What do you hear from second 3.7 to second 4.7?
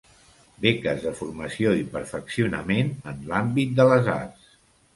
de les arts.